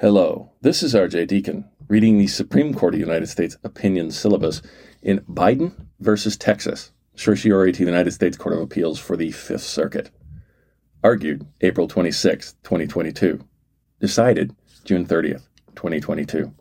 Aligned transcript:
Hello, 0.00 0.50
this 0.60 0.82
is 0.82 0.92
RJ 0.92 1.28
Deacon 1.28 1.70
reading 1.86 2.18
the 2.18 2.26
Supreme 2.26 2.74
Court 2.74 2.94
of 2.94 2.98
the 2.98 3.06
United 3.06 3.28
States 3.28 3.56
opinion 3.62 4.10
syllabus 4.10 4.60
in 5.02 5.20
Biden 5.20 5.86
versus 6.00 6.36
Texas, 6.36 6.90
certiorari 7.14 7.70
to 7.70 7.84
the 7.84 7.90
United 7.92 8.10
States 8.10 8.36
Court 8.36 8.56
of 8.56 8.60
Appeals 8.60 8.98
for 8.98 9.16
the 9.16 9.30
Fifth 9.30 9.62
Circuit. 9.62 10.10
Argued 11.04 11.46
April 11.60 11.86
26, 11.86 12.54
2022. 12.64 13.38
Decided 14.00 14.56
June 14.82 15.06
30th, 15.06 15.46
2022. 15.76 16.52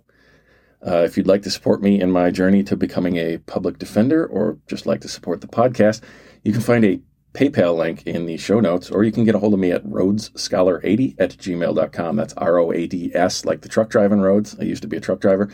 Uh, 0.86 0.98
if 0.98 1.18
you'd 1.18 1.26
like 1.26 1.42
to 1.42 1.50
support 1.50 1.82
me 1.82 2.00
in 2.00 2.12
my 2.12 2.30
journey 2.30 2.62
to 2.62 2.78
becoming 2.78 3.18
a 3.18 3.40
public 3.40 3.80
defender 3.80 4.28
or 4.28 4.60
just 4.68 4.86
like 4.86 5.02
to 5.02 5.08
support 5.08 5.42
the 5.42 5.48
podcast, 5.48 6.02
you 6.44 6.52
can 6.52 6.62
find 6.62 6.86
a 6.86 7.02
PayPal 7.34 7.76
link 7.76 8.04
in 8.06 8.26
the 8.26 8.38
show 8.38 8.60
notes, 8.60 8.92
or 8.92 9.04
you 9.04 9.12
can 9.12 9.26
get 9.26 9.34
a 9.36 9.40
hold 9.40 9.54
of 9.54 9.60
me 9.60 9.72
at 9.72 9.84
roadsscholar80 9.86 11.16
at 11.20 11.32
gmail.com. 11.32 12.16
That's 12.16 12.34
R 12.36 12.60
O 12.60 12.72
A 12.72 12.88
D 12.88 13.12
S, 13.14 13.44
like 13.44 13.62
the 13.62 13.70
truck 13.70 13.90
driving 13.90 14.22
roads. 14.22 14.56
I 14.60 14.64
used 14.64 14.84
to 14.84 14.88
be 14.88 14.98
a 14.98 15.02
truck 15.02 15.20
driver, 15.20 15.50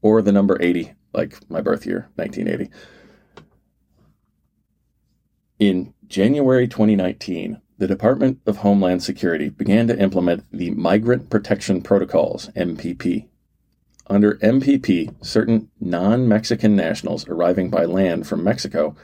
or 0.00 0.22
the 0.22 0.32
number 0.32 0.56
80, 0.60 0.92
like 1.12 1.38
my 1.50 1.60
birth 1.60 1.86
year, 1.86 2.08
1980. 2.14 2.70
In 5.58 5.94
January 6.06 6.68
2019, 6.68 7.60
the 7.78 7.86
Department 7.88 8.40
of 8.46 8.58
Homeland 8.58 9.02
Security 9.02 9.48
began 9.48 9.88
to 9.88 9.98
implement 9.98 10.44
the 10.52 10.70
Migrant 10.70 11.30
Protection 11.30 11.82
Protocols, 11.82 12.48
MPP. 12.54 13.26
Under 14.06 14.34
MPP, 14.34 15.14
certain 15.24 15.70
non 15.80 16.28
Mexican 16.28 16.76
nationals 16.76 17.26
arriving 17.26 17.70
by 17.70 17.84
land 17.86 18.26
from 18.26 18.44
Mexico 18.44 18.94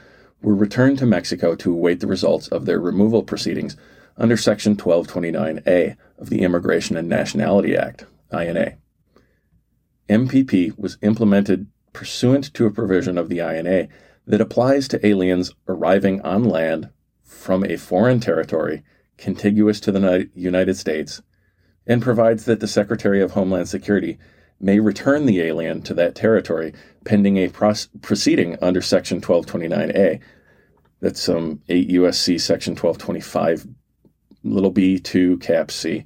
were 0.41 0.55
returned 0.55 0.97
to 0.99 1.05
Mexico 1.05 1.55
to 1.55 1.73
await 1.73 1.99
the 1.99 2.07
results 2.07 2.47
of 2.47 2.65
their 2.65 2.79
removal 2.79 3.23
proceedings 3.23 3.77
under 4.17 4.37
Section 4.37 4.75
1229A 4.75 5.95
of 6.17 6.29
the 6.29 6.41
Immigration 6.41 6.97
and 6.97 7.07
Nationality 7.07 7.75
Act, 7.75 8.05
INA. 8.33 8.77
MPP 10.09 10.77
was 10.77 10.97
implemented 11.01 11.67
pursuant 11.93 12.53
to 12.53 12.65
a 12.65 12.71
provision 12.71 13.17
of 13.17 13.29
the 13.29 13.39
INA 13.39 13.87
that 14.27 14.41
applies 14.41 14.87
to 14.87 15.05
aliens 15.05 15.53
arriving 15.67 16.21
on 16.21 16.43
land 16.43 16.89
from 17.23 17.63
a 17.63 17.77
foreign 17.77 18.19
territory 18.19 18.83
contiguous 19.17 19.79
to 19.79 19.91
the 19.91 20.29
United 20.33 20.75
States 20.75 21.21
and 21.87 22.01
provides 22.01 22.45
that 22.45 22.59
the 22.59 22.67
Secretary 22.67 23.21
of 23.21 23.31
Homeland 23.31 23.69
Security 23.69 24.17
may 24.59 24.79
return 24.79 25.25
the 25.25 25.41
alien 25.41 25.81
to 25.81 25.93
that 25.95 26.15
territory 26.15 26.73
pending 27.03 27.37
a 27.37 27.49
proceeding 28.01 28.57
under 28.61 28.81
Section 28.81 29.19
1229A. 29.19 30.19
That's 31.01 31.27
um, 31.27 31.61
8 31.67 31.89
USC 31.89 32.39
Section 32.39 32.73
1225, 32.73 33.67
little 34.43 34.69
b 34.69 34.99
2 34.99 35.37
cap 35.39 35.71
C. 35.71 36.05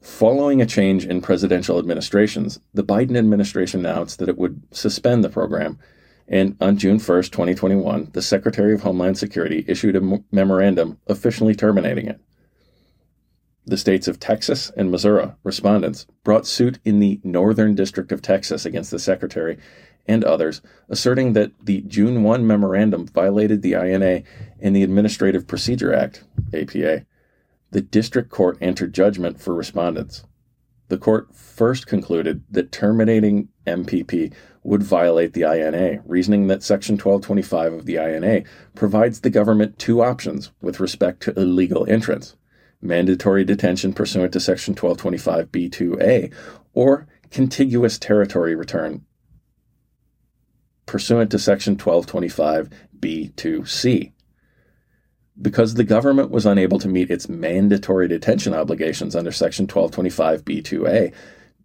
Following 0.00 0.60
a 0.60 0.66
change 0.66 1.04
in 1.04 1.20
presidential 1.20 1.78
administrations, 1.78 2.58
the 2.74 2.82
Biden 2.82 3.16
administration 3.16 3.80
announced 3.80 4.18
that 4.18 4.28
it 4.28 4.38
would 4.38 4.62
suspend 4.72 5.22
the 5.22 5.28
program. 5.28 5.78
And 6.28 6.56
on 6.60 6.76
June 6.76 6.98
1st, 6.98 7.30
2021, 7.30 8.10
the 8.12 8.22
Secretary 8.22 8.74
of 8.74 8.82
Homeland 8.82 9.18
Security 9.18 9.64
issued 9.68 9.96
a 9.96 10.22
memorandum 10.32 10.98
officially 11.08 11.54
terminating 11.54 12.06
it. 12.06 12.20
The 13.64 13.76
states 13.76 14.08
of 14.08 14.18
Texas 14.18 14.72
and 14.76 14.90
Missouri, 14.90 15.30
respondents, 15.44 16.06
brought 16.24 16.48
suit 16.48 16.80
in 16.84 16.98
the 16.98 17.20
Northern 17.22 17.76
District 17.76 18.10
of 18.10 18.20
Texas 18.20 18.66
against 18.66 18.90
the 18.90 18.98
Secretary 18.98 19.56
and 20.04 20.24
others, 20.24 20.62
asserting 20.88 21.34
that 21.34 21.52
the 21.62 21.82
June 21.82 22.24
1 22.24 22.44
memorandum 22.44 23.06
violated 23.06 23.62
the 23.62 23.74
INA 23.74 24.24
and 24.60 24.74
the 24.74 24.82
Administrative 24.82 25.46
Procedure 25.46 25.94
Act, 25.94 26.24
APA. 26.52 27.06
The 27.70 27.80
district 27.80 28.30
court 28.30 28.58
entered 28.60 28.92
judgment 28.92 29.40
for 29.40 29.54
respondents. 29.54 30.24
The 30.88 30.98
court 30.98 31.32
first 31.32 31.86
concluded 31.86 32.42
that 32.50 32.72
terminating 32.72 33.48
MPP 33.64 34.34
would 34.64 34.82
violate 34.82 35.34
the 35.34 35.42
INA, 35.42 36.02
reasoning 36.04 36.48
that 36.48 36.64
Section 36.64 36.94
1225 36.94 37.72
of 37.72 37.86
the 37.86 37.94
INA 37.94 38.42
provides 38.74 39.20
the 39.20 39.30
government 39.30 39.78
two 39.78 40.02
options 40.02 40.50
with 40.60 40.80
respect 40.80 41.22
to 41.22 41.38
illegal 41.38 41.88
entrance 41.88 42.34
mandatory 42.82 43.44
detention 43.44 43.92
pursuant 43.92 44.32
to 44.32 44.40
Section 44.40 44.74
1225b2a, 44.74 46.32
or 46.74 47.06
contiguous 47.30 47.98
territory 47.98 48.54
return 48.54 49.04
pursuant 50.86 51.30
to 51.30 51.38
Section 51.38 51.76
1225b2c. 51.76 54.12
Because 55.40 55.74
the 55.74 55.84
government 55.84 56.30
was 56.30 56.44
unable 56.44 56.78
to 56.78 56.88
meet 56.88 57.10
its 57.10 57.30
mandatory 57.30 58.08
detention 58.08 58.52
obligations 58.52 59.16
under 59.16 59.32
Section 59.32 59.66
1225b2a 59.66 61.14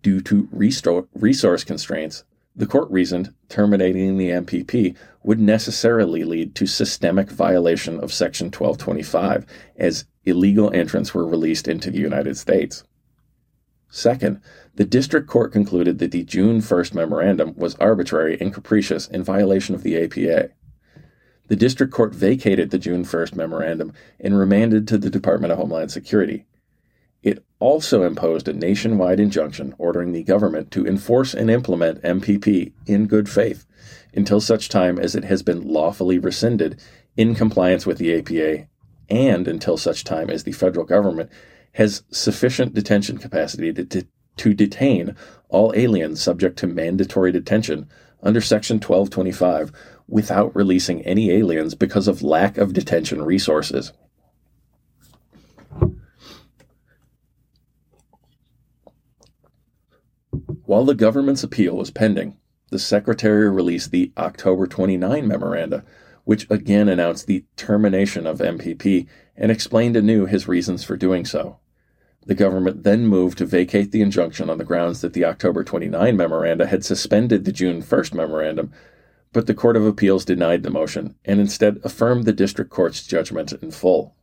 due 0.02 0.22
to 0.22 0.48
resource 0.54 1.66
constraints, 1.66 2.24
the 2.56 2.66
court 2.66 2.90
reasoned 2.90 3.34
terminating 3.50 4.18
the 4.18 4.30
MPP 4.30 4.96
would 5.24 5.42
necessarily 5.42 6.24
lead 6.24 6.56
to 6.56 6.66
systemic 6.66 7.30
violation 7.30 8.00
of 8.00 8.14
Section 8.14 8.46
1225 8.46 9.46
as 9.76 10.06
illegal 10.28 10.72
entrants 10.74 11.14
were 11.14 11.26
released 11.26 11.68
into 11.68 11.90
the 11.90 12.00
United 12.00 12.38
States. 12.38 12.84
Second, 13.90 14.42
the 14.76 14.86
district 14.86 15.28
court 15.28 15.52
concluded 15.52 16.00
that 16.00 16.12
the 16.12 16.24
June 16.24 16.60
1st 16.60 16.94
memorandum 16.94 17.54
was 17.56 17.76
arbitrary 17.76 18.38
and 18.40 18.54
capricious 18.54 19.08
in 19.08 19.24
violation 19.24 19.74
of 19.74 19.84
the 19.84 19.98
APA. 19.98 20.50
The 21.48 21.56
district 21.56 21.94
court 21.94 22.14
vacated 22.14 22.70
the 22.70 22.78
June 22.78 23.06
1st 23.06 23.36
memorandum 23.36 23.94
and 24.20 24.38
remanded 24.38 24.88
to 24.90 24.98
the 24.98 25.10
Department 25.10 25.54
of 25.54 25.58
Homeland 25.58 25.92
Security. 25.92 26.46
It 27.24 27.44
also 27.60 28.04
imposed 28.04 28.48
a 28.48 28.54
nationwide 28.54 29.20
injunction 29.20 29.74
ordering 29.78 30.12
the 30.12 30.24
government 30.24 30.70
to 30.72 30.86
enforce 30.86 31.34
and 31.34 31.50
implement 31.50 32.04
MPP 32.04 32.74
in 32.86 33.08
good 33.08 33.30
faith 33.30 33.66
until 34.14 34.42
such 34.42 34.70
time 34.70 35.00
as 35.00 35.16
it 35.16 35.24
has 35.24 35.42
been 35.42 35.66
lawfully 35.66 36.20
rescinded 36.20 36.80
in 37.16 37.34
compliance 37.34 37.86
with 37.86 37.98
the 37.98 38.14
APA 38.14 38.68
and 39.10 39.48
until 39.48 39.78
such 39.78 40.04
time 40.04 40.30
as 40.30 40.44
the 40.44 40.52
federal 40.52 40.86
government 40.86 41.30
has 41.74 42.04
sufficient 42.12 42.74
detention 42.74 43.18
capacity 43.18 43.72
to, 43.72 44.06
to, 44.36 44.54
detain 44.54 45.16
all 45.50 45.74
aliens 45.76 46.22
subject 46.22 46.58
to 46.58 46.68
mandatory 46.68 47.32
detention 47.32 47.88
under 48.24 48.42
Section 48.42 48.76
1225 48.76 49.72
without 50.08 50.56
releasing 50.56 51.02
any 51.04 51.32
aliens 51.32 51.76
because 51.76 52.08
of 52.08 52.24
lack 52.24 52.58
of 52.58 52.74
detention 52.74 53.22
resources. 53.22 53.94
While 60.66 60.84
the 60.84 60.96
government's 60.96 61.44
appeal 61.44 61.78
was 61.78 61.92
pending, 61.92 62.36
the 62.72 62.80
Secretary 62.80 63.50
released 63.50 63.92
the 63.92 64.12
October 64.18 64.68
29 64.68 65.26
memoranda, 65.26 65.86
which 66.28 66.46
again 66.50 66.90
announced 66.90 67.26
the 67.26 67.46
termination 67.56 68.28
of 68.28 68.40
MPP 68.40 69.08
and 69.38 69.50
explained 69.50 69.96
anew 69.96 70.26
his 70.26 70.46
reasons 70.46 70.84
for 70.84 70.98
doing 70.98 71.24
so. 71.24 71.58
The 72.26 72.36
government 72.36 72.84
then 72.84 73.08
moved 73.08 73.38
to 73.38 73.46
vacate 73.46 73.94
the 73.94 74.02
injunction 74.02 74.50
on 74.50 74.58
the 74.58 74.66
grounds 74.66 75.00
that 75.00 75.14
the 75.14 75.24
October 75.24 75.64
29 75.64 76.18
memoranda 76.18 76.68
had 76.68 76.84
suspended 76.84 77.46
the 77.46 77.54
June 77.54 77.82
1st 77.82 78.14
memorandum, 78.14 78.74
but 79.32 79.48
the 79.48 79.54
Court 79.54 79.78
of 79.78 79.86
Appeals 79.86 80.26
denied 80.26 80.64
the 80.64 80.70
motion 80.70 81.16
and 81.24 81.40
instead 81.40 81.80
affirmed 81.86 82.26
the 82.26 82.34
district 82.34 82.72
court's 82.72 83.08
judgment 83.08 83.54
in 83.54 83.72
full. 83.72 84.14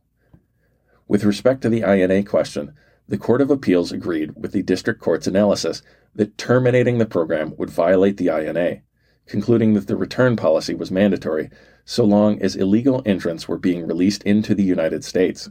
With 1.07 1.23
respect 1.23 1.63
to 1.63 1.69
the 1.69 1.81
INA 1.81 2.21
question, 2.21 2.75
the 3.07 3.17
Court 3.17 3.41
of 3.41 3.49
Appeals 3.49 3.91
agreed 3.91 4.35
with 4.35 4.51
the 4.51 4.61
district 4.61 5.01
court's 5.01 5.25
analysis 5.25 5.81
that 6.13 6.37
terminating 6.37 6.99
the 6.99 7.07
program 7.07 7.55
would 7.57 7.71
violate 7.71 8.17
the 8.17 8.27
INA, 8.27 8.81
concluding 9.27 9.73
that 9.73 9.87
the 9.87 9.95
return 9.95 10.35
policy 10.35 10.73
was 10.73 10.91
mandatory 10.91 11.49
so 11.85 12.03
long 12.03 12.41
as 12.41 12.55
illegal 12.55 13.01
entrants 13.05 13.47
were 13.47 13.57
being 13.57 13.85
released 13.87 14.23
into 14.23 14.55
the 14.55 14.63
United 14.63 15.03
States. 15.03 15.49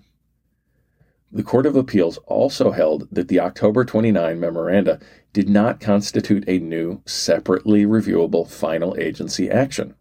The 1.30 1.42
Court 1.42 1.66
of 1.66 1.74
Appeals 1.74 2.18
also 2.26 2.70
held 2.70 3.08
that 3.10 3.28
the 3.28 3.40
October 3.40 3.84
29 3.84 4.38
memoranda 4.38 5.00
did 5.32 5.48
not 5.48 5.80
constitute 5.80 6.44
a 6.46 6.58
new, 6.58 7.02
separately 7.06 7.84
reviewable 7.84 8.48
final 8.48 8.96
agency 8.98 9.50
action. 9.50 9.94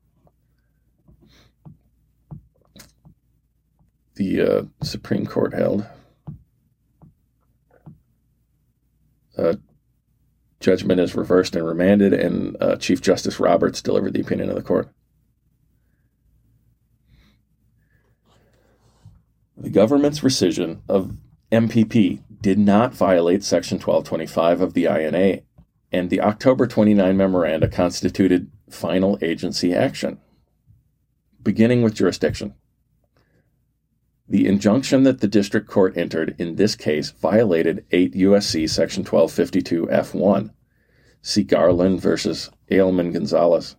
The 4.15 4.41
uh, 4.41 4.61
Supreme 4.83 5.25
Court 5.25 5.55
held. 5.55 5.87
Uh, 9.35 9.55
judgment 10.63 10.99
is 10.99 11.15
reversed 11.15 11.55
and 11.55 11.67
remanded, 11.67 12.13
and 12.13 12.57
uh, 12.59 12.77
Chief 12.77 13.01
Justice 13.01 13.39
Roberts 13.39 13.81
delivered 13.81 14.13
the 14.13 14.21
opinion 14.21 14.49
of 14.49 14.55
the 14.55 14.63
court. 14.63 14.89
The 19.57 19.69
government's 19.69 20.21
rescission 20.21 20.81
of 20.89 21.15
MPP 21.51 22.23
did 22.41 22.57
not 22.57 22.93
violate 22.93 23.43
Section 23.43 23.75
1225 23.75 24.61
of 24.61 24.73
the 24.73 24.85
INA, 24.85 25.41
and 25.91 26.09
the 26.09 26.21
October 26.21 26.65
29 26.65 27.15
memoranda 27.15 27.67
constituted 27.67 28.51
final 28.69 29.19
agency 29.21 29.73
action. 29.73 30.19
Beginning 31.41 31.83
with 31.83 31.93
jurisdiction. 31.93 32.55
The 34.27 34.47
injunction 34.47 35.03
that 35.03 35.19
the 35.19 35.27
district 35.27 35.67
court 35.67 35.97
entered 35.97 36.35
in 36.37 36.55
this 36.55 36.75
case 36.75 37.11
violated 37.11 37.85
8 37.91 38.15
U.S.C. 38.15 38.67
section 38.67 39.03
1252 39.03 39.87
F1. 39.87 40.51
See 41.21 41.43
Garland 41.43 42.01
versus 42.01 42.49
Aleman 42.71 43.11
Gonzalez. 43.11 43.75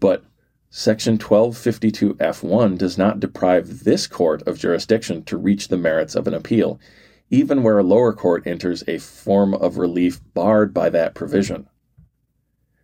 But 0.00 0.24
Section 0.72 1.14
1252 1.14 2.14
F1 2.14 2.78
does 2.78 2.96
not 2.96 3.18
deprive 3.18 3.82
this 3.82 4.06
court 4.06 4.40
of 4.46 4.58
jurisdiction 4.58 5.24
to 5.24 5.36
reach 5.36 5.66
the 5.66 5.76
merits 5.76 6.14
of 6.14 6.28
an 6.28 6.34
appeal, 6.34 6.78
even 7.28 7.64
where 7.64 7.78
a 7.78 7.82
lower 7.82 8.12
court 8.12 8.46
enters 8.46 8.84
a 8.86 8.98
form 8.98 9.52
of 9.54 9.78
relief 9.78 10.20
barred 10.32 10.72
by 10.72 10.88
that 10.88 11.16
provision. 11.16 11.68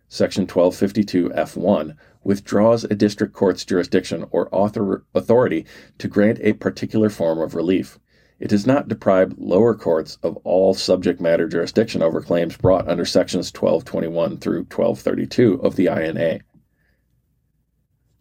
Section 0.09 0.43
1252 0.43 1.29
F1 1.29 1.95
withdraws 2.27 2.83
a 2.83 2.93
district 2.93 3.33
court's 3.33 3.63
jurisdiction 3.63 4.25
or 4.31 4.53
author- 4.53 5.05
authority 5.15 5.65
to 5.97 6.09
grant 6.09 6.37
a 6.41 6.51
particular 6.51 7.09
form 7.09 7.39
of 7.39 7.55
relief. 7.55 7.99
It 8.37 8.49
does 8.49 8.67
not 8.67 8.89
deprive 8.89 9.35
lower 9.37 9.73
courts 9.73 10.17
of 10.21 10.35
all 10.43 10.73
subject 10.73 11.21
matter 11.21 11.47
jurisdiction 11.47 12.01
over 12.01 12.21
claims 12.21 12.57
brought 12.57 12.89
under 12.89 13.05
sections 13.05 13.49
1221 13.53 14.39
through 14.39 14.65
1232 14.65 15.61
of 15.63 15.77
the 15.77 15.85
INA. 15.85 16.41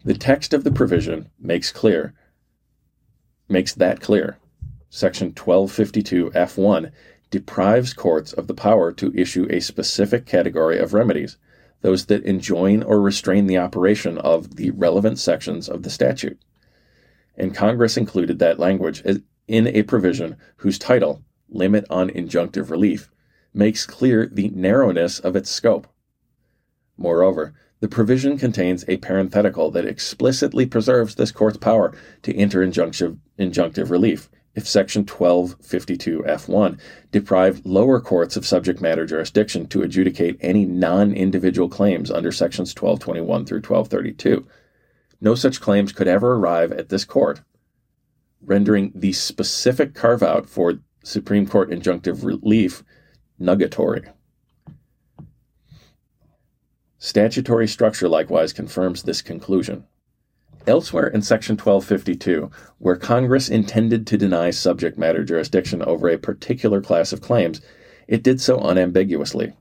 The 0.05 0.15
text 0.15 0.55
of 0.55 0.63
the 0.63 0.71
provision 0.71 1.29
makes 1.41 1.73
clear 1.73 2.15
makes 3.49 3.75
that 3.75 4.01
clear. 4.01 4.39
Section 4.89 5.35
1252 5.35 6.31
F1 6.31 6.93
deprives 7.31 7.93
courts 7.93 8.33
of 8.33 8.47
the 8.47 8.55
power 8.55 8.93
to 8.93 9.13
issue 9.17 9.49
a 9.51 9.59
specific 9.59 10.27
category 10.27 10.79
of 10.79 10.95
remedies, 10.95 11.39
those 11.87 12.07
that 12.07 12.25
enjoin 12.25 12.83
or 12.83 13.01
restrain 13.01 13.47
the 13.47 13.59
operation 13.59 14.19
of 14.19 14.57
the 14.57 14.73
relevant 14.73 15.21
sections 15.21 15.69
of 15.69 15.85
the 15.85 15.89
statute. 15.89 16.37
And 17.37 17.55
Congress 17.55 17.97
included 17.97 18.41
that 18.41 18.59
language 18.59 19.05
in 19.47 19.69
a 19.69 19.85
provision 19.85 20.37
whose 20.57 20.81
title, 20.81 21.23
Limit 21.49 21.85
on 21.89 22.11
Injunctive 22.11 22.71
Relief, 22.71 23.09
makes 23.55 23.87
clear 23.87 24.27
the 24.27 24.49
narrowness 24.49 25.21
of 25.21 25.37
its 25.37 25.49
scope. 25.49 25.87
Moreover, 26.97 27.55
the 27.79 27.87
provision 27.87 28.37
contains 28.37 28.85
a 28.89 28.97
parenthetical 28.97 29.71
that 29.71 29.87
explicitly 29.87 30.67
preserves 30.67 31.15
this 31.15 31.31
court's 31.31 31.59
power 31.59 31.97
to 32.23 32.35
enter 32.35 32.67
injunctive, 32.67 33.17
injunctive 33.39 33.91
relief 33.91 34.29
if 34.57 34.67
Section 34.67 35.03
1252 35.03 36.25
F1 36.27 36.81
deprived 37.13 37.65
lower 37.67 38.01
courts 38.01 38.37
of 38.37 38.47
subject 38.47 38.81
matter 38.81 39.05
jurisdiction 39.05 39.67
to 39.69 39.83
adjudicate 39.83 40.39
any 40.41 40.65
non 40.65 41.13
individual 41.13 41.69
claims 41.69 42.11
under 42.11 42.33
Sections 42.33 42.71
1221 42.71 43.45
through 43.45 43.59
1232. 43.59 44.47
No 45.21 45.35
such 45.35 45.61
claims 45.61 45.93
could 45.93 46.09
ever 46.09 46.35
arrive 46.35 46.73
at 46.73 46.89
this 46.89 47.05
court, 47.05 47.43
rendering 48.43 48.93
the 48.95 49.13
specific 49.13 49.95
carve 49.95 50.23
out 50.23 50.49
for 50.49 50.81
Supreme 51.05 51.47
Court 51.47 51.71
injunctive 51.71 52.25
relief 52.25 52.83
nugatory. 53.39 54.11
Statutory 56.99 57.69
structure 57.69 58.09
likewise 58.09 58.53
confirms 58.55 59.03
this 59.03 59.21
conclusion. 59.21 59.85
Elsewhere 60.67 61.07
in 61.07 61.23
Section 61.23 61.55
1252, 61.55 62.51
where 62.79 62.97
Congress 62.97 63.49
intended 63.49 64.07
to 64.07 64.17
deny 64.17 64.51
subject 64.51 64.99
matter 64.99 65.25
jurisdiction 65.25 65.83
over 65.83 66.09
a 66.09 66.19
particular 66.19 66.81
class 66.81 67.13
of 67.13 67.21
claims, 67.21 67.61
it 68.09 68.23
did 68.23 68.41
so 68.41 68.59
unambiguously. 68.59 69.53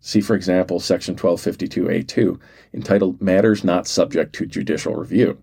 See, 0.00 0.20
for 0.20 0.34
example, 0.34 0.80
Section 0.80 1.14
1252A2, 1.14 2.40
entitled 2.74 3.22
Matters 3.22 3.62
Not 3.62 3.86
Subject 3.86 4.34
to 4.34 4.46
Judicial 4.46 4.94
Review. 4.94 5.38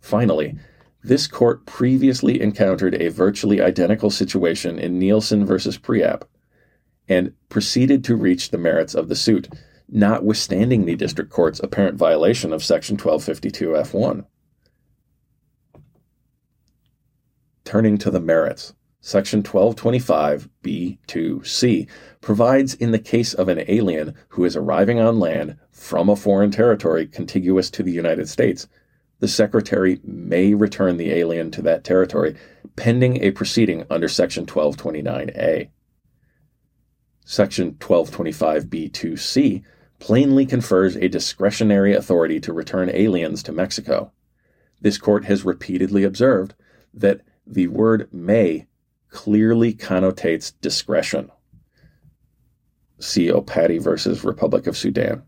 Finally, 0.00 0.56
this 1.02 1.28
court 1.28 1.66
previously 1.66 2.40
encountered 2.40 3.00
a 3.00 3.08
virtually 3.08 3.60
identical 3.60 4.10
situation 4.10 4.78
in 4.78 4.98
Nielsen 4.98 5.46
v. 5.46 5.54
Preap 5.54 6.22
and 7.08 7.32
proceeded 7.48 8.02
to 8.04 8.16
reach 8.16 8.50
the 8.50 8.58
merits 8.58 8.94
of 8.94 9.08
the 9.08 9.14
suit 9.14 9.48
notwithstanding 9.88 10.84
the 10.84 10.96
district 10.96 11.30
court's 11.30 11.60
apparent 11.60 11.96
violation 11.96 12.52
of 12.52 12.64
Section 12.64 12.94
1252 12.94 13.68
F1. 13.68 14.24
Turning 17.64 17.98
to 17.98 18.10
the 18.10 18.20
merits, 18.20 18.74
Section 19.00 19.38
1225 19.38 20.48
B2C 20.62 21.88
provides 22.20 22.74
in 22.74 22.90
the 22.90 22.98
case 22.98 23.34
of 23.34 23.48
an 23.48 23.64
alien 23.68 24.14
who 24.28 24.44
is 24.44 24.56
arriving 24.56 24.98
on 24.98 25.20
land 25.20 25.56
from 25.70 26.08
a 26.08 26.16
foreign 26.16 26.50
territory 26.50 27.06
contiguous 27.06 27.70
to 27.70 27.82
the 27.82 27.92
United 27.92 28.28
States, 28.28 28.66
the 29.20 29.28
Secretary 29.28 30.00
may 30.04 30.54
return 30.54 30.96
the 30.96 31.12
alien 31.12 31.50
to 31.52 31.62
that 31.62 31.84
territory 31.84 32.36
pending 32.76 33.22
a 33.22 33.30
proceeding 33.30 33.84
under 33.88 34.08
Section 34.08 34.44
1229A. 34.46 35.70
Section 37.24 37.72
1225b2c 37.74 39.62
plainly 39.98 40.46
confers 40.46 40.96
a 40.96 41.08
discretionary 41.08 41.94
authority 41.94 42.40
to 42.40 42.52
return 42.52 42.90
aliens 42.90 43.42
to 43.44 43.52
Mexico. 43.52 44.12
This 44.80 44.98
court 44.98 45.24
has 45.24 45.44
repeatedly 45.44 46.04
observed 46.04 46.54
that 46.92 47.22
the 47.46 47.68
word 47.68 48.08
may 48.12 48.66
clearly 49.08 49.72
connotates 49.72 50.52
discretion. 50.60 51.30
See 52.98 53.28
Opati 53.28 53.80
versus 53.80 54.24
Republic 54.24 54.66
of 54.66 54.76
Sudan. 54.76 55.22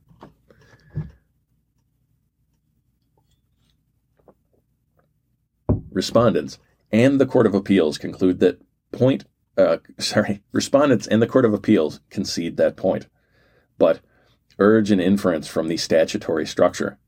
Respondents 5.91 6.59
and 6.93 7.21
the 7.21 7.27
Court 7.27 7.47
of 7.47 7.55
Appeals 7.55 7.99
conclude 7.99 8.41
that 8.41 8.61
point 8.93 9.25
uh, 9.59 9.79
sorry, 9.99 10.43
respondents 10.53 11.07
and 11.09 11.21
the 11.21 11.27
Court 11.27 11.45
of 11.45 11.53
Appeals 11.53 12.01
concede 12.11 12.57
that 12.57 12.77
point, 12.77 13.09
but 13.77 14.01
urge 14.59 14.91
an 14.91 14.99
inference 15.01 15.47
from 15.47 15.69
the 15.69 15.77
statutory 15.77 16.47
structure. 16.47 16.99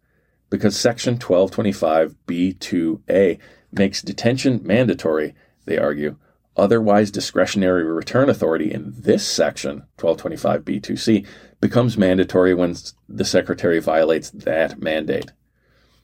Because 0.49 0.79
Section 0.79 1.19
1225b2a 1.19 3.38
makes 3.73 4.02
detention 4.02 4.61
mandatory, 4.64 5.35
they 5.64 5.79
argue, 5.79 6.17
otherwise 6.56 7.11
discretionary 7.11 7.82
return 7.85 8.29
authority 8.29 8.73
in 8.73 8.93
this 8.97 9.26
section, 9.26 9.82
1225b2c, 9.99 11.26
becomes 11.61 11.99
mandatory 11.99 12.55
when 12.55 12.76
the 13.08 13.25
Secretary 13.25 13.81
violates 13.81 14.31
that 14.31 14.81
mandate. 14.81 15.32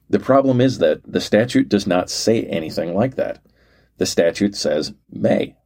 The 0.08 0.20
problem 0.20 0.60
is 0.60 0.78
that 0.78 1.00
the 1.04 1.20
statute 1.20 1.68
does 1.68 1.84
not 1.86 2.10
say 2.10 2.44
anything 2.44 2.94
like 2.94 3.16
that. 3.16 3.44
The 3.98 4.06
statute 4.06 4.54
says 4.54 4.94
may 5.10 5.56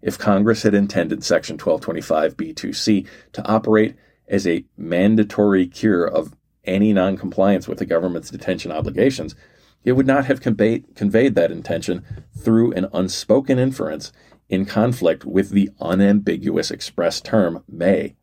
if 0.00 0.18
Congress 0.18 0.62
had 0.62 0.74
intended 0.74 1.24
Section 1.24 1.58
1225b2c 1.58 3.06
to 3.32 3.48
operate 3.48 3.96
as 4.28 4.46
a 4.46 4.64
mandatory 4.76 5.66
cure 5.66 6.06
of 6.06 6.34
any 6.64 6.92
noncompliance 6.92 7.66
with 7.66 7.78
the 7.78 7.86
government's 7.86 8.30
detention 8.30 8.70
obligations, 8.70 9.34
it 9.84 9.92
would 9.92 10.06
not 10.06 10.26
have 10.26 10.40
conveyed, 10.40 10.84
conveyed 10.94 11.34
that 11.34 11.50
intention 11.50 12.04
through 12.36 12.72
an 12.72 12.88
unspoken 12.92 13.58
inference 13.58 14.12
in 14.48 14.64
conflict 14.64 15.24
with 15.24 15.50
the 15.50 15.70
unambiguous 15.80 16.70
express 16.70 17.20
term 17.20 17.62
may. 17.68 18.16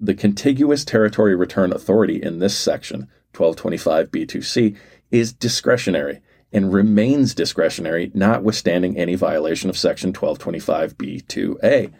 The 0.00 0.14
contiguous 0.14 0.84
territory 0.84 1.34
return 1.34 1.72
authority 1.72 2.22
in 2.22 2.38
this 2.38 2.56
section, 2.56 3.08
1225b2c, 3.34 4.76
is 5.10 5.32
discretionary 5.32 6.20
and 6.52 6.72
remains 6.72 7.34
discretionary, 7.34 8.10
notwithstanding 8.14 8.96
any 8.96 9.14
violation 9.14 9.68
of 9.68 9.76
Section 9.76 10.12
1225b2a. 10.12 11.92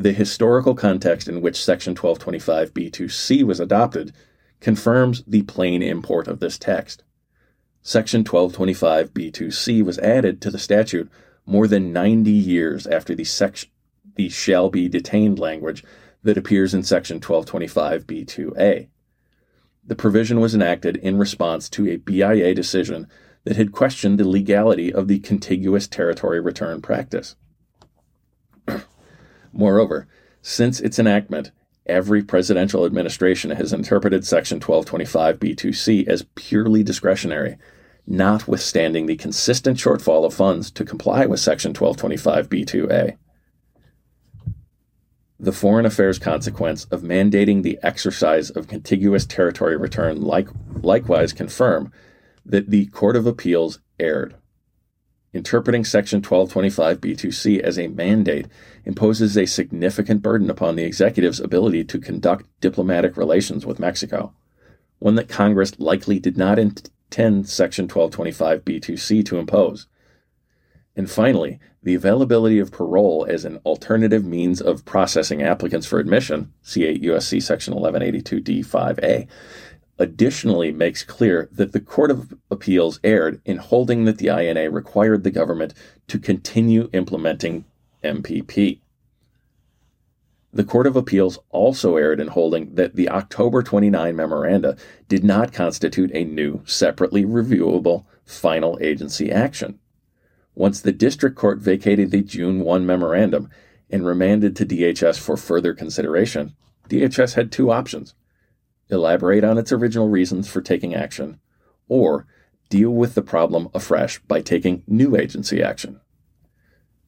The 0.00 0.12
historical 0.12 0.76
context 0.76 1.26
in 1.26 1.40
which 1.40 1.60
Section 1.60 1.96
1225b2c 1.96 3.42
was 3.42 3.58
adopted 3.58 4.12
confirms 4.60 5.24
the 5.26 5.42
plain 5.42 5.82
import 5.82 6.28
of 6.28 6.38
this 6.38 6.56
text. 6.56 7.02
Section 7.82 8.22
1225b2c 8.22 9.84
was 9.84 9.98
added 9.98 10.40
to 10.40 10.52
the 10.52 10.58
statute 10.58 11.10
more 11.44 11.66
than 11.66 11.92
90 11.92 12.30
years 12.30 12.86
after 12.86 13.12
the, 13.12 13.26
the 14.14 14.28
shall 14.28 14.70
be 14.70 14.88
detained 14.88 15.40
language 15.40 15.82
that 16.22 16.38
appears 16.38 16.74
in 16.74 16.84
Section 16.84 17.18
1225b2a. 17.18 18.86
The 19.84 19.96
provision 19.96 20.38
was 20.38 20.54
enacted 20.54 20.96
in 20.98 21.18
response 21.18 21.68
to 21.70 21.88
a 21.88 21.96
BIA 21.96 22.54
decision 22.54 23.08
that 23.42 23.56
had 23.56 23.72
questioned 23.72 24.20
the 24.20 24.28
legality 24.28 24.92
of 24.92 25.08
the 25.08 25.18
contiguous 25.18 25.88
territory 25.88 26.38
return 26.38 26.80
practice. 26.80 27.34
Moreover, 29.52 30.06
since 30.42 30.80
its 30.80 30.98
enactment, 30.98 31.50
every 31.86 32.22
presidential 32.22 32.84
administration 32.84 33.50
has 33.50 33.72
interpreted 33.72 34.26
Section 34.26 34.60
1225b2c 34.60 36.06
as 36.06 36.26
purely 36.34 36.82
discretionary, 36.82 37.56
notwithstanding 38.06 39.06
the 39.06 39.16
consistent 39.16 39.78
shortfall 39.78 40.24
of 40.24 40.34
funds 40.34 40.70
to 40.72 40.84
comply 40.84 41.26
with 41.26 41.40
Section 41.40 41.72
1225b2a. 41.72 43.16
The 45.40 45.52
foreign 45.52 45.86
affairs 45.86 46.18
consequence 46.18 46.84
of 46.86 47.02
mandating 47.02 47.62
the 47.62 47.78
exercise 47.82 48.50
of 48.50 48.66
contiguous 48.66 49.24
territory 49.24 49.76
return 49.76 50.20
like, 50.20 50.48
likewise 50.82 51.32
confirm 51.32 51.92
that 52.44 52.70
the 52.70 52.86
Court 52.86 53.14
of 53.14 53.26
Appeals 53.26 53.78
erred. 54.00 54.34
Interpreting 55.38 55.84
Section 55.84 56.20
1225b2c 56.20 57.60
as 57.60 57.78
a 57.78 57.86
mandate 57.86 58.48
imposes 58.84 59.38
a 59.38 59.46
significant 59.46 60.20
burden 60.20 60.50
upon 60.50 60.74
the 60.74 60.82
executive's 60.82 61.38
ability 61.38 61.84
to 61.84 62.00
conduct 62.00 62.44
diplomatic 62.60 63.16
relations 63.16 63.64
with 63.64 63.78
Mexico, 63.78 64.32
one 64.98 65.14
that 65.14 65.28
Congress 65.28 65.78
likely 65.78 66.18
did 66.18 66.36
not 66.36 66.58
intend 66.58 67.48
Section 67.48 67.86
1225b2c 67.86 69.24
to 69.26 69.38
impose. 69.38 69.86
And 70.96 71.08
finally, 71.08 71.60
the 71.84 71.94
availability 71.94 72.58
of 72.58 72.72
parole 72.72 73.24
as 73.30 73.44
an 73.44 73.58
alternative 73.58 74.24
means 74.24 74.60
of 74.60 74.84
processing 74.84 75.40
applicants 75.40 75.86
for 75.86 76.00
admission, 76.00 76.52
see 76.62 76.84
8 76.84 77.00
USC 77.02 77.40
section 77.40 77.74
1182d5a, 77.74 79.28
additionally 79.98 80.72
makes 80.72 81.02
clear 81.02 81.48
that 81.52 81.72
the 81.72 81.80
Court 81.80 82.10
of 82.10 82.34
Appeals 82.50 83.00
erred 83.02 83.40
in 83.44 83.56
holding 83.56 84.04
that 84.04 84.18
the 84.18 84.28
INA 84.28 84.70
required 84.70 85.24
the 85.24 85.30
government 85.30 85.74
to 86.06 86.18
continue 86.18 86.88
implementing 86.92 87.64
MPP. 88.04 88.80
The 90.52 90.64
Court 90.64 90.86
of 90.86 90.96
Appeals 90.96 91.38
also 91.50 91.96
erred 91.96 92.20
in 92.20 92.28
holding 92.28 92.74
that 92.74 92.96
the 92.96 93.08
October 93.08 93.62
29 93.62 94.16
memoranda 94.16 94.76
did 95.08 95.24
not 95.24 95.52
constitute 95.52 96.10
a 96.14 96.24
new, 96.24 96.62
separately 96.64 97.24
reviewable 97.24 98.04
final 98.24 98.78
agency 98.80 99.30
action 99.30 99.78
once 100.58 100.80
the 100.80 100.92
district 100.92 101.36
court 101.36 101.60
vacated 101.60 102.10
the 102.10 102.20
June 102.20 102.58
1 102.60 102.84
memorandum 102.84 103.48
and 103.90 104.04
remanded 104.04 104.56
to 104.56 104.66
DHS 104.66 105.16
for 105.16 105.36
further 105.36 105.72
consideration, 105.72 106.56
DHS 106.88 107.34
had 107.34 107.52
two 107.52 107.70
options 107.70 108.14
elaborate 108.90 109.44
on 109.44 109.58
its 109.58 109.72
original 109.72 110.08
reasons 110.08 110.48
for 110.48 110.60
taking 110.60 110.94
action, 110.94 111.40
or 111.88 112.26
deal 112.68 112.90
with 112.90 113.14
the 113.14 113.22
problem 113.22 113.68
afresh 113.74 114.18
by 114.20 114.40
taking 114.40 114.82
new 114.86 115.16
agency 115.16 115.62
action. 115.62 116.00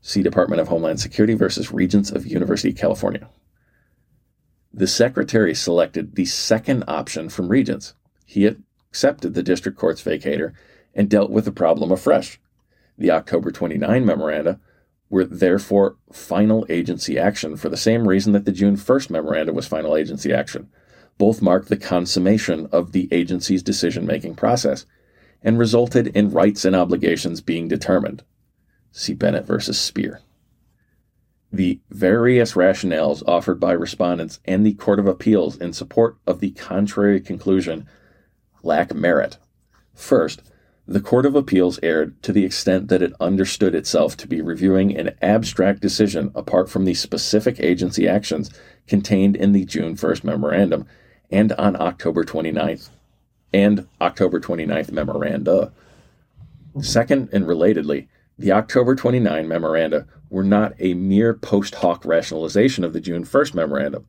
See 0.00 0.22
Department 0.22 0.60
of 0.60 0.68
Homeland 0.68 1.00
Security 1.00 1.34
versus 1.34 1.72
Regents 1.72 2.10
of 2.10 2.26
University 2.26 2.70
of 2.70 2.76
California. 2.76 3.28
The 4.72 4.86
Secretary 4.86 5.54
selected 5.54 6.14
the 6.14 6.24
second 6.24 6.84
option 6.88 7.28
from 7.28 7.48
Regents. 7.48 7.94
He 8.24 8.46
accepted 8.46 9.34
the 9.34 9.42
district 9.42 9.76
court's 9.76 10.02
vacatur 10.02 10.52
and 10.94 11.10
dealt 11.10 11.30
with 11.30 11.44
the 11.44 11.52
problem 11.52 11.92
afresh 11.92 12.40
the 13.00 13.10
October 13.10 13.50
29 13.50 14.04
memoranda 14.04 14.60
were 15.08 15.24
therefore 15.24 15.96
final 16.12 16.64
agency 16.68 17.18
action 17.18 17.56
for 17.56 17.68
the 17.68 17.76
same 17.76 18.06
reason 18.06 18.32
that 18.32 18.44
the 18.44 18.52
June 18.52 18.76
1st 18.76 19.10
memoranda 19.10 19.52
was 19.52 19.66
final 19.66 19.96
agency 19.96 20.32
action. 20.32 20.68
Both 21.20 21.42
marked 21.42 21.68
the 21.68 21.76
consummation 21.76 22.66
of 22.72 22.92
the 22.92 23.06
agency's 23.12 23.62
decision 23.62 24.06
making 24.06 24.36
process 24.36 24.86
and 25.42 25.58
resulted 25.58 26.06
in 26.06 26.30
rights 26.30 26.64
and 26.64 26.74
obligations 26.74 27.42
being 27.42 27.68
determined. 27.68 28.22
See 28.90 29.12
Bennett 29.12 29.44
versus 29.44 29.78
Spear. 29.78 30.22
The 31.52 31.78
various 31.90 32.54
rationales 32.54 33.22
offered 33.26 33.60
by 33.60 33.72
respondents 33.72 34.40
and 34.46 34.64
the 34.64 34.72
Court 34.72 34.98
of 34.98 35.06
Appeals 35.06 35.58
in 35.58 35.74
support 35.74 36.16
of 36.26 36.40
the 36.40 36.52
contrary 36.52 37.20
conclusion 37.20 37.86
lack 38.62 38.94
merit. 38.94 39.36
First, 39.92 40.40
the 40.88 41.02
Court 41.02 41.26
of 41.26 41.36
Appeals 41.36 41.78
erred 41.82 42.22
to 42.22 42.32
the 42.32 42.46
extent 42.46 42.88
that 42.88 43.02
it 43.02 43.12
understood 43.20 43.74
itself 43.74 44.16
to 44.16 44.26
be 44.26 44.40
reviewing 44.40 44.96
an 44.96 45.14
abstract 45.20 45.82
decision 45.82 46.30
apart 46.34 46.70
from 46.70 46.86
the 46.86 46.94
specific 46.94 47.60
agency 47.60 48.08
actions 48.08 48.50
contained 48.86 49.36
in 49.36 49.52
the 49.52 49.66
June 49.66 49.96
1st 49.96 50.24
memorandum 50.24 50.86
and 51.30 51.52
on 51.52 51.80
October 51.80 52.24
29th 52.24 52.90
and 53.52 53.86
October 54.00 54.40
29th 54.40 54.92
memoranda. 54.92 55.72
Second, 56.80 57.28
and 57.32 57.46
relatedly, 57.46 58.08
the 58.38 58.52
October 58.52 58.94
29 58.94 59.46
memoranda 59.46 60.06
were 60.30 60.44
not 60.44 60.72
a 60.78 60.94
mere 60.94 61.34
post 61.34 61.76
hoc 61.76 62.04
rationalization 62.04 62.84
of 62.84 62.92
the 62.92 63.00
June 63.00 63.24
1st 63.24 63.54
memorandum. 63.54 64.06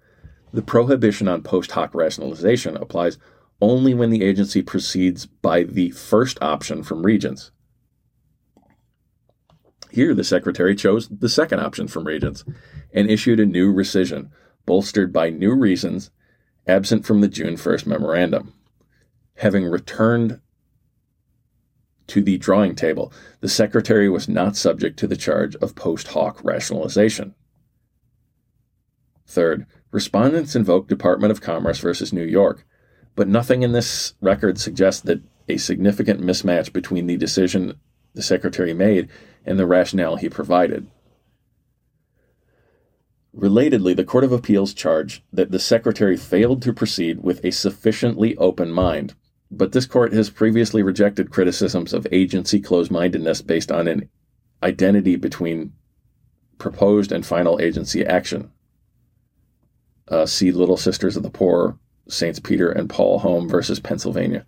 The 0.53 0.61
prohibition 0.61 1.27
on 1.27 1.41
post 1.41 1.71
hoc 1.71 1.93
rationalization 1.95 2.77
applies 2.77 3.17
only 3.61 3.93
when 3.93 4.09
the 4.09 4.23
agency 4.23 4.61
proceeds 4.61 5.25
by 5.25 5.63
the 5.63 5.91
first 5.91 6.37
option 6.41 6.83
from 6.83 7.03
Regents. 7.03 7.51
Here, 9.91 10.13
the 10.13 10.23
Secretary 10.23 10.75
chose 10.75 11.09
the 11.09 11.29
second 11.29 11.59
option 11.59 11.87
from 11.87 12.05
Regents 12.05 12.43
and 12.93 13.09
issued 13.09 13.39
a 13.39 13.45
new 13.45 13.73
rescission, 13.73 14.29
bolstered 14.65 15.11
by 15.11 15.29
new 15.29 15.53
reasons 15.53 16.11
absent 16.71 17.05
from 17.05 17.21
the 17.21 17.27
June 17.27 17.55
1st 17.55 17.85
memorandum. 17.85 18.53
Having 19.35 19.65
returned 19.65 20.39
to 22.07 22.21
the 22.21 22.37
drawing 22.37 22.75
table, 22.75 23.11
the 23.39 23.49
Secretary 23.49 24.09
was 24.09 24.27
not 24.27 24.55
subject 24.55 24.97
to 24.99 25.07
the 25.07 25.15
charge 25.15 25.55
of 25.57 25.75
post 25.75 26.07
hoc 26.09 26.43
rationalization. 26.43 27.35
Third, 29.27 29.65
respondents 29.91 30.55
invoked 30.55 30.89
Department 30.89 31.31
of 31.31 31.41
Commerce 31.41 31.79
versus 31.79 32.11
New 32.11 32.23
York 32.25 32.65
but 33.15 33.27
nothing 33.27 33.63
in 33.63 33.71
this 33.71 34.13
record 34.21 34.59
suggests 34.59 35.01
that 35.01 35.21
a 35.47 35.57
significant 35.57 36.21
mismatch 36.21 36.71
between 36.71 37.07
the 37.07 37.17
decision 37.17 37.79
the 38.13 38.21
Secretary 38.21 38.73
made 38.73 39.09
and 39.45 39.59
the 39.59 39.65
rationale 39.65 40.15
he 40.15 40.29
provided. 40.29 40.87
Relatedly, 43.35 43.95
the 43.95 44.03
Court 44.03 44.25
of 44.25 44.31
Appeals 44.31 44.73
charged 44.73 45.23
that 45.31 45.51
the 45.51 45.59
Secretary 45.59 46.17
failed 46.17 46.61
to 46.63 46.73
proceed 46.73 47.23
with 47.23 47.43
a 47.45 47.51
sufficiently 47.51 48.35
open 48.38 48.71
mind, 48.71 49.15
but 49.50 49.71
this 49.71 49.85
court 49.85 50.11
has 50.11 50.29
previously 50.29 50.83
rejected 50.83 51.31
criticisms 51.31 51.93
of 51.93 52.07
agency 52.11 52.59
closed 52.59 52.91
mindedness 52.91 53.41
based 53.41 53.71
on 53.71 53.88
an 53.88 54.09
identity 54.61 55.15
between 55.15 55.71
proposed 56.57 57.11
and 57.11 57.25
final 57.25 57.59
agency 57.59 58.05
action. 58.05 58.51
Uh, 60.07 60.25
see 60.25 60.51
Little 60.51 60.77
Sisters 60.77 61.15
of 61.15 61.23
the 61.23 61.29
Poor 61.29 61.79
Saints 62.09 62.39
Peter 62.39 62.69
and 62.69 62.89
Paul 62.89 63.19
Home 63.19 63.47
versus 63.47 63.79
Pennsylvania. 63.79 64.45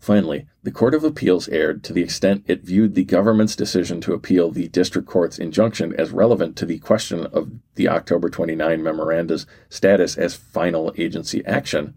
Finally, 0.00 0.46
the 0.62 0.70
Court 0.70 0.94
of 0.94 1.04
Appeals 1.04 1.46
erred 1.50 1.84
to 1.84 1.92
the 1.92 2.02
extent 2.02 2.42
it 2.46 2.64
viewed 2.64 2.94
the 2.94 3.04
government's 3.04 3.54
decision 3.54 4.00
to 4.00 4.14
appeal 4.14 4.50
the 4.50 4.66
district 4.68 5.06
court's 5.06 5.38
injunction 5.38 5.94
as 5.98 6.10
relevant 6.10 6.56
to 6.56 6.64
the 6.64 6.78
question 6.78 7.26
of 7.26 7.52
the 7.74 7.86
October 7.86 8.30
29 8.30 8.82
memoranda's 8.82 9.46
status 9.68 10.16
as 10.16 10.34
final 10.34 10.90
agency 10.96 11.44
action. 11.44 11.94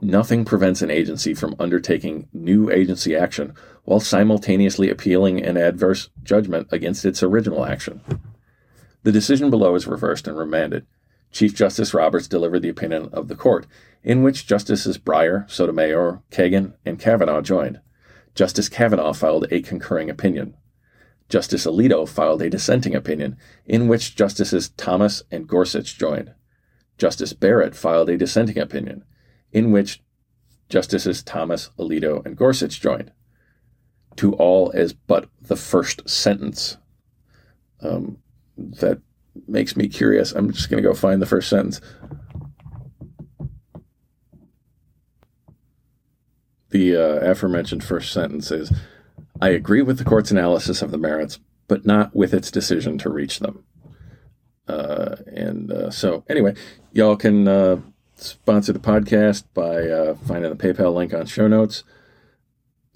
Nothing 0.00 0.44
prevents 0.44 0.82
an 0.82 0.90
agency 0.90 1.34
from 1.34 1.56
undertaking 1.58 2.28
new 2.32 2.70
agency 2.70 3.16
action 3.16 3.52
while 3.82 3.98
simultaneously 3.98 4.90
appealing 4.90 5.42
an 5.42 5.56
adverse 5.56 6.10
judgment 6.22 6.68
against 6.70 7.04
its 7.04 7.24
original 7.24 7.64
action. 7.64 8.02
The 9.02 9.12
decision 9.12 9.50
below 9.50 9.74
is 9.74 9.88
reversed 9.88 10.28
and 10.28 10.38
remanded. 10.38 10.86
Chief 11.34 11.52
Justice 11.52 11.92
Roberts 11.92 12.28
delivered 12.28 12.62
the 12.62 12.68
opinion 12.68 13.08
of 13.12 13.26
the 13.26 13.34
court, 13.34 13.66
in 14.04 14.22
which 14.22 14.46
Justices 14.46 14.98
Breyer, 14.98 15.50
Sotomayor, 15.50 16.22
Kagan, 16.30 16.74
and 16.86 16.96
Kavanaugh 16.96 17.40
joined. 17.40 17.80
Justice 18.36 18.68
Kavanaugh 18.68 19.12
filed 19.12 19.48
a 19.50 19.60
concurring 19.60 20.08
opinion. 20.08 20.56
Justice 21.28 21.66
Alito 21.66 22.08
filed 22.08 22.40
a 22.40 22.48
dissenting 22.48 22.94
opinion, 22.94 23.36
in 23.66 23.88
which 23.88 24.14
Justices 24.14 24.68
Thomas 24.76 25.24
and 25.32 25.48
Gorsuch 25.48 25.98
joined. 25.98 26.32
Justice 26.98 27.32
Barrett 27.32 27.74
filed 27.74 28.10
a 28.10 28.16
dissenting 28.16 28.58
opinion, 28.58 29.04
in 29.50 29.72
which 29.72 30.04
Justices 30.68 31.20
Thomas, 31.24 31.70
Alito, 31.76 32.24
and 32.24 32.36
Gorsuch 32.36 32.80
joined. 32.80 33.10
To 34.16 34.34
all 34.34 34.70
as 34.72 34.92
but 34.92 35.28
the 35.42 35.56
first 35.56 36.08
sentence. 36.08 36.76
Um, 37.80 38.18
that 38.56 39.00
makes 39.46 39.76
me 39.76 39.88
curious. 39.88 40.32
I'm 40.32 40.52
just 40.52 40.70
going 40.70 40.82
to 40.82 40.88
go 40.88 40.94
find 40.94 41.20
the 41.20 41.26
first 41.26 41.48
sentence. 41.48 41.80
The 46.70 46.96
uh, 46.96 47.30
aforementioned 47.30 47.84
first 47.84 48.12
sentence 48.12 48.50
is 48.50 48.72
I 49.40 49.50
agree 49.50 49.82
with 49.82 49.98
the 49.98 50.04
court's 50.04 50.30
analysis 50.30 50.82
of 50.82 50.90
the 50.90 50.98
merits, 50.98 51.38
but 51.68 51.86
not 51.86 52.14
with 52.14 52.34
its 52.34 52.50
decision 52.50 52.98
to 52.98 53.10
reach 53.10 53.38
them. 53.38 53.64
Uh, 54.66 55.16
and 55.26 55.70
uh, 55.70 55.90
so, 55.90 56.24
anyway, 56.28 56.54
y'all 56.92 57.16
can 57.16 57.46
uh, 57.46 57.80
sponsor 58.16 58.72
the 58.72 58.78
podcast 58.78 59.44
by 59.54 59.88
uh, 59.88 60.14
finding 60.26 60.50
the 60.50 60.56
PayPal 60.56 60.94
link 60.94 61.12
on 61.12 61.26
show 61.26 61.46
notes, 61.46 61.84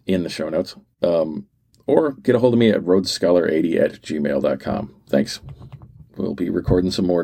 in 0.06 0.22
the 0.22 0.28
show 0.30 0.48
notes, 0.48 0.74
um, 1.02 1.46
or 1.86 2.12
get 2.12 2.34
a 2.34 2.38
hold 2.38 2.54
of 2.54 2.58
me 2.58 2.70
at 2.70 2.80
roadsscholar80 2.80 3.80
at 3.80 3.92
gmail.com. 4.02 4.94
Thanks 5.08 5.40
we'll 6.18 6.34
be 6.34 6.50
recording 6.50 6.90
some 6.90 7.06
more 7.06 7.22